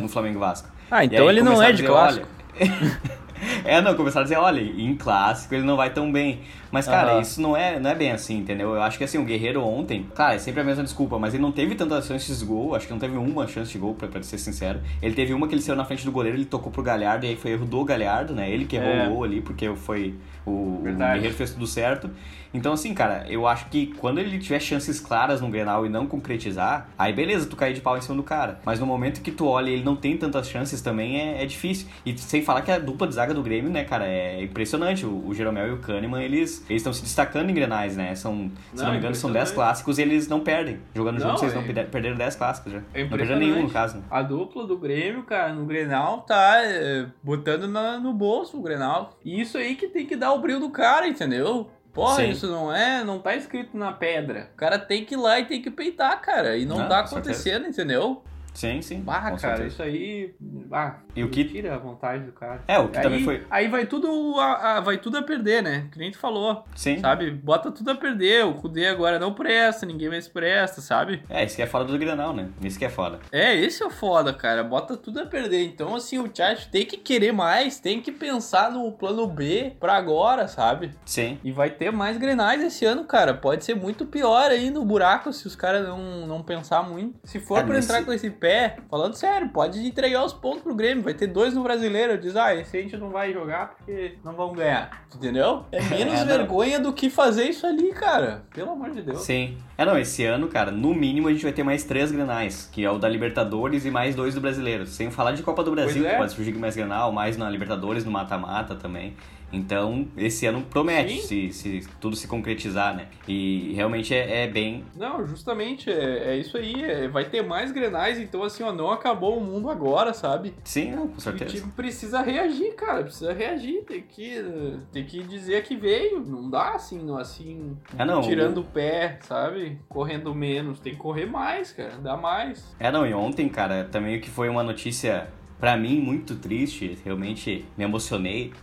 [0.02, 0.70] no Flamengo e Vasco.
[0.92, 2.28] Ah, então ele não é a de dizer, clássico.
[2.60, 2.66] olha-
[3.66, 6.42] é, não, começaram a dizer, olha, em clássico ele não vai tão bem.
[6.72, 7.22] Mas, cara, Aham.
[7.22, 8.74] isso não é, não é bem assim, entendeu?
[8.76, 11.42] Eu acho que assim, o Guerreiro ontem, claro, é sempre a mesma desculpa, mas ele
[11.44, 14.08] não teve tantas chances de gol, acho que não teve uma chance de gol, pra,
[14.08, 14.80] pra ser sincero.
[15.02, 17.30] Ele teve uma que ele saiu na frente do goleiro, ele tocou pro Galhardo, e
[17.30, 18.50] aí foi erro do Galhardo, né?
[18.50, 19.08] Ele que errou É.
[19.08, 20.16] o gol ali, porque foi.
[20.46, 20.82] O, o.
[20.84, 22.10] Guerreiro fez tudo certo.
[22.54, 26.08] Então, assim, cara, eu acho que quando ele tiver chances claras no Grenal e não
[26.08, 28.60] concretizar, aí beleza, tu cair de pau em cima do cara.
[28.64, 31.46] Mas no momento que tu olha e ele não tem tantas chances também, é, é
[31.46, 31.88] difícil.
[32.06, 35.06] E sem falar que a dupla de zaga do Grêmio, né, cara, é impressionante.
[35.06, 38.14] O, o Jeromel e o Kahneman, eles eles estão se destacando em Grenais, né?
[38.16, 39.54] São, se Não, não me engano, são 10 impressionante.
[39.54, 40.80] clássicos e eles não perdem.
[40.94, 42.82] Jogando Não, juntos, não é- perde- perderam 10 clássicos já.
[42.94, 43.98] É não perderam nenhum, no caso.
[43.98, 44.04] né?
[44.10, 49.18] A dupla do Grêmio, cara, no Grenal tá é, botando na- no bolso o Grenal.
[49.24, 51.70] E isso aí que tem que dar o brilho do cara, entendeu?
[51.94, 52.30] Porra, Sim.
[52.32, 54.50] isso não é, não tá escrito na pedra.
[54.54, 56.58] O cara tem que ir lá e tem que peitar, cara.
[56.58, 58.22] E não, Não, tá acontecendo, entendeu?
[58.56, 59.04] Sim, sim.
[59.06, 59.68] Ah, cara, certeza.
[59.68, 60.34] isso aí.
[60.72, 62.64] Ah, E o que- tira a vontade do cara.
[62.68, 63.44] É, o que aí, também foi.
[63.50, 65.88] aí vai tudo a, a- vai tudo a perder, né?
[65.92, 66.64] Que nem tu falou.
[66.76, 67.00] Sim.
[67.00, 67.30] Sabe?
[67.32, 68.46] Bota tudo a perder.
[68.46, 71.22] O Kudê agora não presta, ninguém mais presta, sabe?
[71.30, 72.50] É, isso que é foda do Grenal, né?
[72.64, 73.20] Isso que é foda.
[73.32, 74.64] É, esse é o foda, cara.
[74.64, 75.64] Bota tudo a perder.
[75.66, 79.96] Então, assim, o chat tem que querer mais, tem que pensar no plano B pra
[79.98, 80.92] agora, sabe?
[81.06, 81.38] Sim.
[81.44, 83.34] E vai ter mais grenais esse ano, cara.
[83.34, 87.20] Pode ser muito pior aí no buraco se os caras não, não pensar muito.
[87.24, 90.62] Se for É, pra nesse- entrar com esse pé, falando sério, pode entregar os pontos
[90.62, 91.04] pro Grêmio.
[91.04, 92.16] Vai ter dois no brasileiro.
[92.16, 95.08] Diz, ah, esse a gente não vai jogar porque não vamos ganhar.
[95.16, 95.66] Entendeu?
[95.72, 98.44] É menos É, vergonha do que fazer isso ali, cara.
[98.54, 99.22] Pelo amor de Deus.
[99.22, 99.58] Sim.
[99.76, 102.86] É, não, esse ano, cara, no mínimo a gente vai ter mais três grenais, que
[102.86, 104.86] é o da Libertadores e mais dois do Brasileiro.
[104.86, 106.12] Sem falar de Copa do Brasil, é.
[106.12, 109.16] que pode surgir mais grenal, mais na Libertadores, no mata-mata também.
[109.56, 113.08] Então, esse ano promete, se, se, tudo se concretizar, né?
[113.28, 114.84] E realmente é, é bem.
[114.96, 116.84] Não, justamente, é, é isso aí.
[116.84, 120.54] É, vai ter mais grenais, então assim, ó, não acabou o mundo agora, sabe?
[120.64, 121.52] Sim, não, com certeza.
[121.52, 123.04] O time precisa reagir, cara.
[123.04, 123.84] Precisa reagir.
[123.86, 124.44] Tem que,
[124.92, 126.20] tem que dizer que veio.
[126.20, 127.78] Não dá assim, não, assim.
[127.98, 128.62] É, não, tirando o...
[128.62, 129.80] o pé, sabe?
[129.88, 130.80] Correndo menos.
[130.80, 131.98] Tem que correr mais, cara.
[131.98, 132.76] Dá mais.
[132.80, 135.28] É, não, e ontem, cara, também o que foi uma notícia
[135.60, 138.54] para mim muito triste, realmente me emocionei.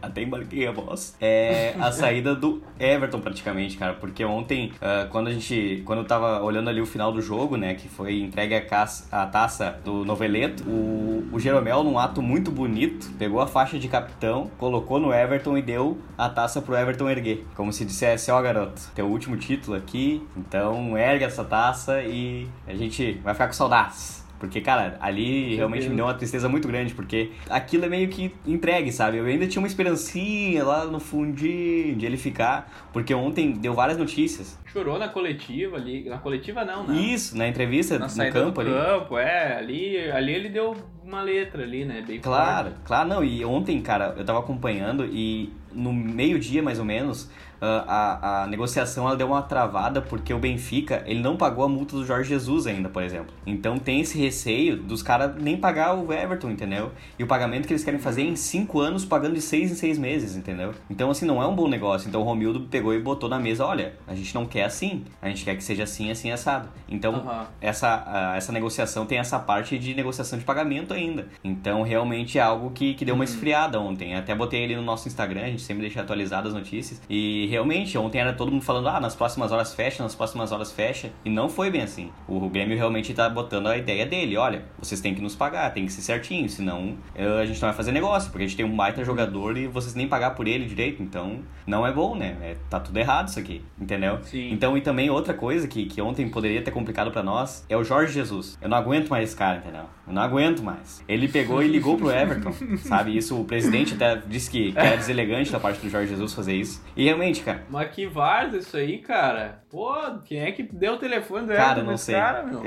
[0.00, 1.16] Até embarquei a voz.
[1.20, 3.94] É a saída do Everton, praticamente, cara.
[3.94, 5.82] Porque ontem, uh, quando a gente.
[5.84, 7.74] Quando eu tava olhando ali o final do jogo, né?
[7.74, 12.50] Que foi entregue a, caça, a taça do Noveleto, o, o Jeromel, num ato muito
[12.50, 17.08] bonito, pegou a faixa de capitão, colocou no Everton e deu a taça pro Everton
[17.08, 17.46] erguer.
[17.54, 22.48] Como se dissesse, ó, oh, garoto, teu último título aqui, então ergue essa taça e
[22.66, 24.19] a gente vai ficar com saudades.
[24.40, 28.34] Porque, cara, ali realmente me deu uma tristeza muito grande, porque aquilo é meio que
[28.46, 29.18] entregue, sabe?
[29.18, 33.98] Eu ainda tinha uma esperancinha lá no fundinho de ele ficar, porque ontem deu várias
[33.98, 34.58] notícias.
[34.64, 36.08] Chorou na coletiva ali.
[36.08, 36.98] Na coletiva não, né?
[36.98, 38.70] Isso, na entrevista na no campo ali.
[38.70, 39.58] campo, é.
[39.58, 40.74] Ali, ali ele deu
[41.04, 42.02] uma letra ali, né?
[42.06, 42.82] Bem claro, forte.
[42.84, 43.22] claro, não.
[43.22, 49.06] E ontem, cara, eu tava acompanhando e no meio-dia, mais ou menos, a, a negociação
[49.06, 52.66] ela deu uma travada porque o Benfica ele não pagou a multa do Jorge Jesus
[52.66, 53.32] ainda, por exemplo.
[53.46, 56.92] Então tem esse receio dos caras nem pagar o Everton, entendeu?
[57.18, 59.74] E o pagamento que eles querem fazer é em cinco anos, pagando de seis em
[59.74, 60.74] seis meses, entendeu?
[60.88, 62.08] Então, assim, não é um bom negócio.
[62.08, 65.28] Então o Romildo pegou e botou na mesa: olha, a gente não quer assim, a
[65.28, 66.68] gente quer que seja assim, assim, assado.
[66.88, 67.46] Então, uhum.
[67.60, 71.28] essa, essa negociação tem essa parte de negociação de pagamento ainda.
[71.42, 73.30] Então, realmente é algo que, que deu uma uhum.
[73.30, 74.14] esfriada ontem.
[74.14, 77.00] Até botei ele no nosso Instagram, a gente sempre deixa atualizadas as notícias.
[77.08, 80.72] E realmente, ontem era todo mundo falando, ah, nas próximas horas fecha, nas próximas horas
[80.72, 81.10] fecha.
[81.24, 82.10] E não foi bem assim.
[82.26, 85.84] O Grêmio realmente tá botando a ideia dele, olha, vocês têm que nos pagar, tem
[85.84, 88.74] que ser certinho, senão a gente não vai fazer negócio, porque a gente tem um
[88.74, 92.36] baita jogador e vocês nem pagar por ele direito, então não é bom, né?
[92.40, 94.18] É, tá tudo errado isso aqui, entendeu?
[94.22, 94.50] Sim.
[94.52, 97.84] Então, e também outra coisa que, que ontem poderia ter complicado para nós é o
[97.84, 98.58] Jorge Jesus.
[98.60, 99.84] Eu não aguento mais esse cara, entendeu?
[100.06, 101.02] Eu não aguento mais.
[101.08, 103.16] Ele pegou e ligou pro Everton, sabe?
[103.16, 106.54] Isso o presidente até disse que, que era deselegante da parte do Jorge Jesus fazer
[106.54, 106.82] isso.
[106.96, 107.64] E realmente, cara.
[107.68, 109.62] Mas que vaza isso aí, cara.
[109.70, 112.14] Pô, quem é que deu o telefone do cara, não sei.
[112.14, 112.62] cara, meu?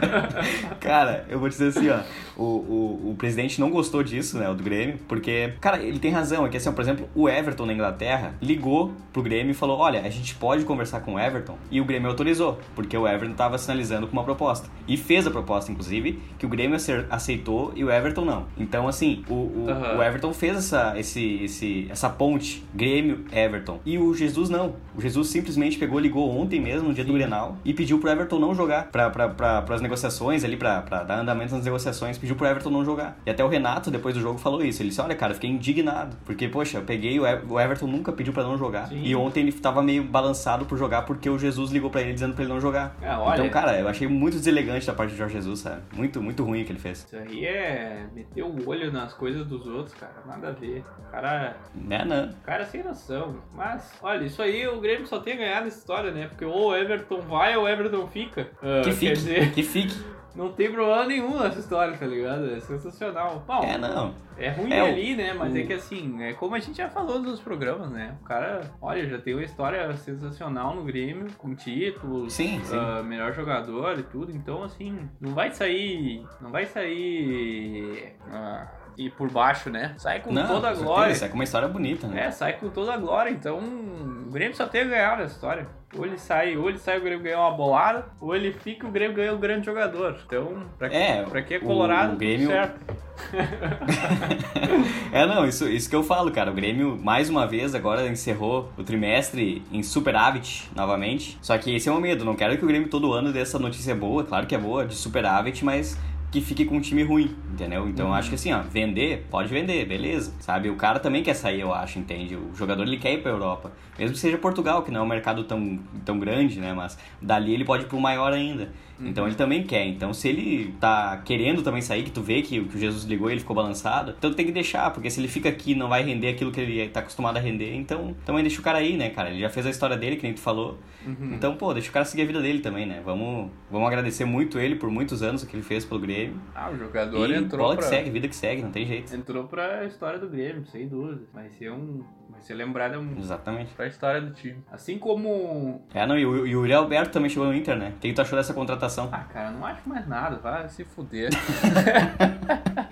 [0.80, 2.00] cara, eu vou dizer assim, ó.
[2.36, 6.10] O, o, o presidente não gostou disso, né, o do Grêmio, porque, cara, ele tem
[6.10, 6.46] razão.
[6.46, 10.00] É que, assim, por exemplo, o Everton na Inglaterra ligou pro Grêmio e falou: olha,
[10.00, 11.58] a gente pode conversar com o Everton.
[11.70, 14.68] E o Grêmio autorizou, porque o Everton tava sinalizando com uma proposta.
[14.86, 16.76] E fez a proposta, inclusive, que o Grêmio
[17.10, 18.46] aceitou e o Everton não.
[18.56, 19.98] Então, assim, o, o, uhum.
[19.98, 23.80] o Everton fez essa, esse, esse, essa ponte Grêmio-Everton.
[23.90, 24.76] E o Jesus não.
[24.94, 27.10] O Jesus simplesmente pegou, ligou ontem mesmo, no dia Sim.
[27.10, 28.84] do Grenal, e pediu pro Everton não jogar.
[28.84, 32.70] Pra, pra, pra, pras negociações ali, pra, pra dar andamento nas negociações, pediu pro Everton
[32.70, 33.18] não jogar.
[33.26, 34.80] E até o Renato, depois do jogo, falou isso.
[34.80, 36.16] Ele disse: Olha, cara, fiquei indignado.
[36.24, 38.86] Porque, poxa, eu peguei, o Everton nunca pediu pra não jogar.
[38.86, 39.02] Sim.
[39.02, 42.34] E ontem ele tava meio balançado por jogar porque o Jesus ligou pra ele dizendo
[42.34, 42.96] pra ele não jogar.
[43.02, 43.40] É, olha...
[43.40, 45.82] Então, cara, eu achei muito deselegante da parte do Jorge Jesus, sabe?
[45.92, 47.04] Muito, muito ruim o que ele fez.
[47.04, 50.14] Isso aí é meter o olho nas coisas dos outros, cara.
[50.24, 50.84] Nada a ver.
[51.08, 51.56] O cara.
[51.90, 52.30] É, não.
[52.30, 53.34] O cara é sem noção.
[53.54, 53.69] Mas,
[54.02, 56.28] olha, isso aí o Grêmio só tem ganhado essa história, né?
[56.28, 58.50] Porque ou o Everton vai ou o Everton fica.
[58.62, 59.12] Uh, que fique.
[59.12, 59.52] Dizer...
[59.52, 59.94] Que fique.
[60.34, 62.50] Não tem problema nenhum nessa história, tá ligado?
[62.50, 63.42] É sensacional.
[63.46, 64.14] Bom, é, não.
[64.38, 65.16] É ruim é ali, o...
[65.16, 65.32] né?
[65.34, 68.16] Mas é que assim, é como a gente já falou nos programas, né?
[68.22, 72.76] O cara, olha, já tem uma história sensacional no Grêmio, com títulos, sim, sim.
[72.76, 74.30] Uh, melhor jogador e tudo.
[74.30, 76.24] Então, assim, não vai sair.
[76.40, 78.14] Não vai sair.
[78.28, 79.94] Uh, e por baixo, né?
[79.96, 81.14] Sai com Não, toda a glória.
[81.14, 82.26] Sai com uma história bonita, né?
[82.26, 83.30] É, sai com toda a glória.
[83.30, 85.66] Então, o Grêmio só tem a ganhar nessa história.
[85.96, 88.90] Ou ele sai, ou ele sai o Grêmio ganhou uma bolada, ou ele fica o
[88.90, 90.16] Grêmio ganha um grande jogador.
[90.24, 92.48] Então, pra, é, pra que é Colorado, o, o Grêmio...
[92.48, 92.78] certo.
[95.12, 96.50] é, não, isso, isso que eu falo, cara.
[96.50, 101.36] O Grêmio, mais uma vez, agora encerrou o trimestre em superávit novamente.
[101.42, 102.24] Só que esse é o medo.
[102.24, 104.86] Não quero que o Grêmio todo ano dê essa notícia boa, claro que é boa,
[104.86, 105.98] de superávit, mas
[106.30, 107.88] que fique com um time ruim, entendeu?
[107.88, 108.14] Então uhum.
[108.14, 110.32] acho que assim, ó, vender, pode vender, beleza.
[110.40, 110.70] Sabe?
[110.70, 112.36] O cara também quer sair, eu acho, entende?
[112.36, 113.72] O jogador ele quer ir pra Europa.
[113.98, 116.72] Mesmo que seja Portugal, que não é um mercado tão, tão grande, né?
[116.72, 118.72] Mas dali ele pode ir pro maior ainda.
[119.08, 119.86] Então ele também quer.
[119.86, 123.28] Então se ele tá querendo também sair, que tu vê que, que o Jesus ligou
[123.28, 126.02] e ele ficou balançado, então tem que deixar, porque se ele fica aqui não vai
[126.02, 129.10] render aquilo que ele tá acostumado a render, então também deixa o cara aí, né,
[129.10, 129.30] cara?
[129.30, 130.78] Ele já fez a história dele, que nem tu falou.
[131.06, 131.34] Uhum.
[131.34, 133.00] Então, pô, deixa o cara seguir a vida dele também, né?
[133.04, 136.40] Vamos, vamos agradecer muito ele por muitos anos que ele fez pelo Grêmio.
[136.54, 137.62] Ah, o jogador e entrou.
[137.62, 137.84] Bola pra...
[137.84, 139.14] que segue, vida que segue, não tem jeito.
[139.14, 141.22] Entrou pra história do Grêmio, sem dúvida.
[141.32, 142.02] Vai ser um
[142.40, 143.74] Vai ser lembrada Exatamente.
[143.74, 144.64] pra história do time.
[144.72, 145.82] Assim como.
[145.92, 147.92] É, não, e o, e o Uri Alberto também chegou no Inter, né?
[147.94, 149.10] O que tu achou dessa contratação?
[149.12, 151.28] Ah, cara, não acho mais nada, vai se fuder.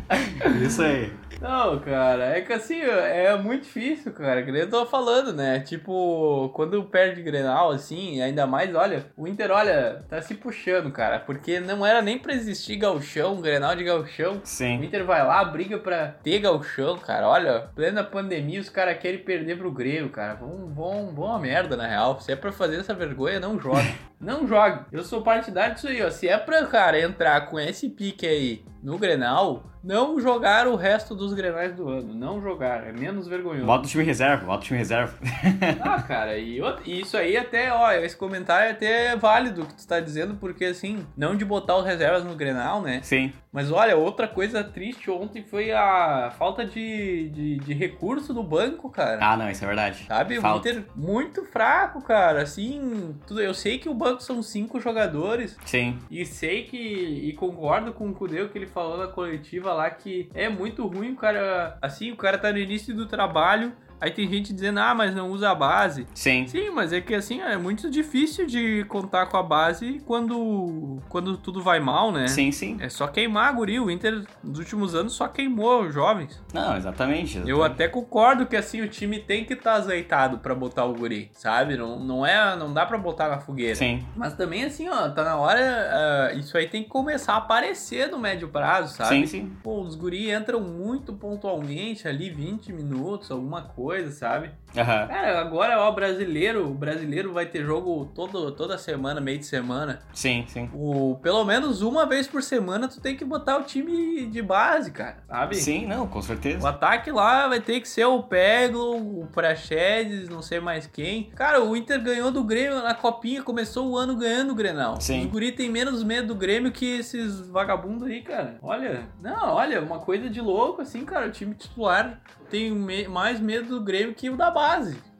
[0.66, 1.12] Isso aí.
[1.40, 5.60] Não, cara, é que assim, é muito difícil, cara, que nem eu tô falando, né?
[5.60, 11.20] Tipo, quando perde Grenal, assim, ainda mais, olha, o Inter, olha, tá se puxando, cara,
[11.20, 14.40] porque não era nem pra existir galchão, Grenal de galchão.
[14.42, 14.80] Sim.
[14.80, 19.20] O Inter vai lá, briga pra ter galchão, cara, olha, plena pandemia, os caras querem
[19.20, 22.18] perder pro Grêmio, cara, vão, vão, vão a merda, na real.
[22.18, 23.94] Se é pra fazer essa vergonha, não jogue.
[24.20, 24.86] não jogue.
[24.90, 26.10] Eu sou partidário disso aí, ó.
[26.10, 31.14] Se é pra, cara, entrar com esse pique aí no Grenal, não jogar o resto
[31.14, 32.12] dos Grenais do ano.
[32.12, 33.64] Não jogar, é menos vergonhoso.
[33.64, 35.14] Bota o time reserva, bota o time reserva.
[35.80, 39.88] ah, cara, e, e, isso aí até, ó, esse comentário é até válido que tu
[39.88, 43.00] tá dizendo, porque assim, não de botar os reservas no Grenal, né?
[43.02, 43.32] Sim.
[43.52, 48.90] Mas olha, outra coisa triste ontem foi a falta de, de, de recurso do banco,
[48.90, 49.18] cara.
[49.22, 50.04] Ah, não, isso é verdade.
[50.06, 50.40] Sabe?
[50.40, 50.68] Falta.
[50.68, 52.42] O Inter muito fraco, cara.
[52.42, 55.56] Assim, tudo, eu sei que o banco são cinco jogadores.
[55.64, 55.98] Sim.
[56.10, 56.76] E sei que.
[56.78, 61.12] E concordo com o Cudeu que ele falou na coletiva lá que é muito ruim
[61.12, 61.78] o cara.
[61.80, 65.30] Assim, o cara tá no início do trabalho Aí tem gente dizendo, ah, mas não
[65.30, 66.06] usa a base.
[66.14, 66.46] Sim.
[66.46, 71.36] Sim, mas é que assim, é muito difícil de contar com a base quando, quando
[71.36, 72.28] tudo vai mal, né?
[72.28, 72.76] Sim, sim.
[72.80, 73.80] É só queimar, guri.
[73.80, 76.40] O Inter, nos últimos anos, só queimou os jovens.
[76.52, 77.38] Não, exatamente.
[77.38, 77.50] exatamente.
[77.50, 80.94] Eu até concordo que assim, o time tem que estar tá azeitado para botar o
[80.94, 81.76] guri, sabe?
[81.76, 83.74] Não, não é, não dá para botar na fogueira.
[83.74, 84.04] Sim.
[84.16, 88.08] Mas também assim, ó, tá na hora, uh, isso aí tem que começar a aparecer
[88.08, 89.20] no médio prazo, sabe?
[89.20, 89.52] Sim, sim.
[89.62, 94.50] Pô, os guri entram muito pontualmente ali, 20 minutos, alguma coisa coisa, sabe?
[94.78, 95.08] Uhum.
[95.08, 100.00] Cara, agora, ó, brasileiro, o brasileiro vai ter jogo todo, toda semana, meio de semana.
[100.12, 100.70] Sim, sim.
[100.72, 104.90] O, pelo menos uma vez por semana tu tem que botar o time de base,
[104.90, 105.56] cara, sabe?
[105.56, 106.64] Sim, não, com certeza.
[106.64, 111.30] O ataque lá vai ter que ser o Peglo, o Praxedes, não sei mais quem.
[111.34, 115.00] Cara, o Inter ganhou do Grêmio na copinha, começou o ano ganhando o Grenal.
[115.00, 115.24] Sim.
[115.24, 118.58] Os guri tem menos medo do Grêmio que esses vagabundos aí, cara.
[118.62, 122.70] Olha, não, olha, uma coisa de louco assim, cara, o time titular tem
[123.08, 124.67] mais medo do Grêmio que o da base.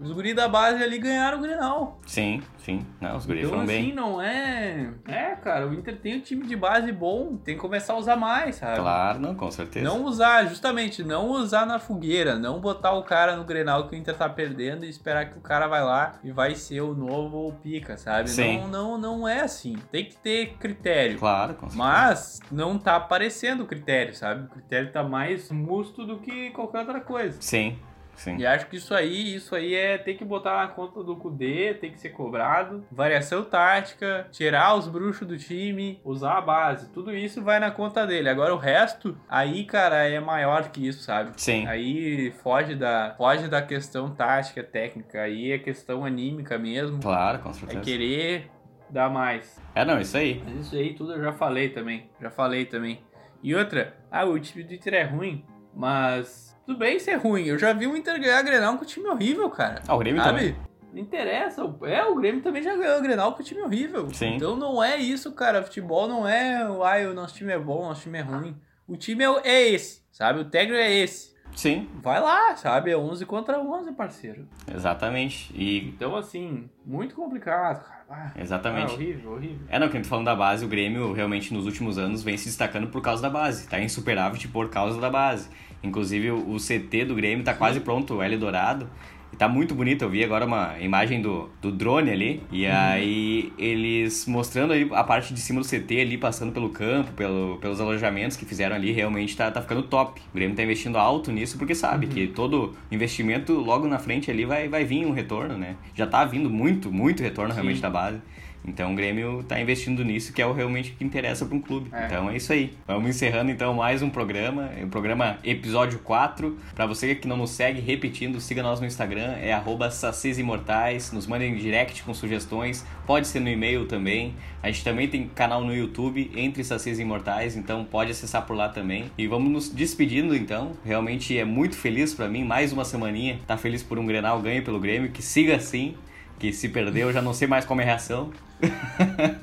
[0.01, 2.01] Os guris da base ali ganharam o Grenal.
[2.07, 2.87] Sim, sim.
[3.01, 3.95] Não, os guris então, foram assim, bem.
[3.95, 4.91] não é...
[5.07, 8.17] É, cara, o Inter tem um time de base bom, tem que começar a usar
[8.17, 8.79] mais, sabe?
[8.79, 9.85] Claro, não, com certeza.
[9.85, 13.99] Não usar, justamente, não usar na fogueira, não botar o cara no Grenal que o
[13.99, 17.53] Inter tá perdendo e esperar que o cara vai lá e vai ser o novo
[17.63, 18.31] pica, sabe?
[18.31, 18.61] Sim.
[18.61, 19.77] Não, não, não é assim.
[19.91, 21.19] Tem que ter critério.
[21.19, 21.77] Claro, com certeza.
[21.77, 24.45] Mas não tá aparecendo o critério, sabe?
[24.45, 27.37] O critério tá mais musto do que qualquer outra coisa.
[27.41, 27.79] Sim.
[28.19, 28.37] Sim.
[28.37, 31.73] E acho que isso aí, isso aí é ter que botar na conta do Kudê,
[31.75, 32.85] tem que ser cobrado.
[32.91, 36.91] Variação tática, tirar os bruxos do time, usar a base.
[36.91, 38.29] Tudo isso vai na conta dele.
[38.29, 41.31] Agora o resto, aí, cara, é maior que isso, sabe?
[41.37, 41.65] Sim.
[41.69, 45.23] Aí foge da, foge da questão tática, técnica.
[45.23, 47.01] Aí é questão anímica mesmo.
[47.01, 47.81] Claro, com certeza.
[47.81, 48.51] É querer
[48.91, 49.63] dar mais.
[49.77, 50.43] É, não, isso aí.
[50.45, 52.11] Mas isso aí tudo eu já falei também.
[52.21, 53.01] Já falei também.
[53.43, 57.47] E outra, ah, o time do Inter é ruim, mas tudo bem ser ruim.
[57.47, 59.83] Eu já vi o Inter ganhar Grenal com um time horrível, cara.
[59.89, 60.39] Ah, o Grêmio sabe?
[60.39, 60.57] também.
[60.93, 61.63] Não interessa.
[61.85, 64.13] É, o Grêmio também já ganhou o Grenal com um time horrível.
[64.13, 64.35] Sim.
[64.35, 65.63] Então não é isso, cara.
[65.63, 68.55] Futebol não é, ai, o nosso time é bom, o nosso time é ruim.
[68.87, 70.41] O time é, é esse, sabe?
[70.41, 71.35] O técnico é esse.
[71.57, 71.89] Sim.
[72.03, 72.91] Vai lá, sabe?
[72.91, 74.47] É 11 contra 11, parceiro.
[74.73, 75.51] Exatamente.
[75.55, 75.89] E...
[75.89, 77.99] Então, assim, muito complicado, cara.
[78.11, 78.93] Ah, Exatamente.
[78.93, 79.67] Ah, horrível, horrível.
[79.69, 82.37] É, não, que a gente falando da base, o Grêmio realmente nos últimos anos vem
[82.37, 83.69] se destacando por causa da base.
[83.69, 85.49] Tá insuperável por causa da base.
[85.83, 88.89] Inclusive o CT do Grêmio tá quase pronto, o L Dourado.
[89.33, 92.43] E tá muito bonito, eu vi agora uma imagem do, do drone ali.
[92.51, 92.73] E uhum.
[92.73, 97.59] aí eles mostrando ali a parte de cima do CT ali, passando pelo campo, pelo,
[97.59, 100.21] pelos alojamentos que fizeram ali, realmente tá, tá ficando top.
[100.33, 102.13] O Grêmio tá investindo alto nisso porque sabe uhum.
[102.13, 105.77] que todo investimento logo na frente ali vai, vai vir um retorno, né?
[105.95, 107.83] Já tá vindo muito, muito retorno realmente Sim.
[107.83, 108.19] da base.
[108.69, 111.91] Então o Grêmio está investindo nisso, que é o realmente que interessa para um clube.
[111.93, 112.07] É.
[112.07, 112.75] Então é isso aí.
[112.87, 116.57] Vamos encerrando então mais um programa, o programa episódio 4.
[116.75, 119.59] Para você que não nos segue, repetindo, siga nós no Instagram, é
[119.91, 124.35] @sacesimortais, nos mandem direct com sugestões, pode ser no e-mail também.
[124.63, 128.69] A gente também tem canal no YouTube entre Sacis Imortais, então pode acessar por lá
[128.69, 129.11] também.
[129.17, 130.73] E vamos nos despedindo então.
[130.85, 133.39] Realmente é muito feliz para mim, mais uma semaninha.
[133.47, 135.95] Tá feliz por um Grenal ganho pelo Grêmio, que siga assim
[136.39, 138.31] que se perdeu, eu já não sei mais como é a reação.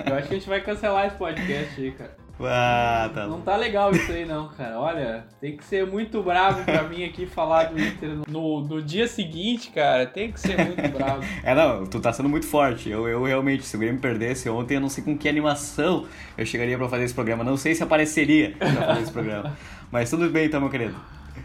[0.06, 2.26] Eu acho que a gente vai cancelar esse podcast aí, cara.
[2.38, 4.78] Ah, tá não tá legal isso aí não, cara.
[4.78, 9.08] Olha, tem que ser muito bravo pra mim aqui falar do Inter no, no dia
[9.08, 10.04] seguinte, cara.
[10.04, 11.24] Tem que ser muito bravo.
[11.42, 12.90] É, não, tu tá sendo muito forte.
[12.90, 16.44] Eu, eu realmente, se o Grêmio perdesse ontem, eu não sei com que animação eu
[16.44, 17.42] chegaria pra fazer esse programa.
[17.42, 19.56] Não sei se apareceria pra fazer esse programa.
[19.90, 20.94] Mas tudo bem então, meu querido.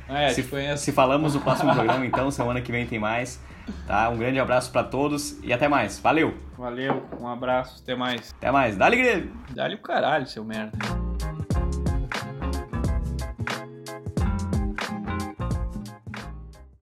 [0.09, 0.43] É, se,
[0.77, 3.39] se falamos no próximo programa, então, semana que vem tem mais.
[3.87, 4.09] Tá?
[4.09, 5.99] Um grande abraço para todos e até mais.
[5.99, 6.33] Valeu!
[6.57, 8.33] Valeu, um abraço, até mais.
[8.37, 8.77] Até mais.
[8.77, 9.31] Dá-lhe, Grêmio!
[9.51, 11.00] Dá-lhe o caralho, seu merda.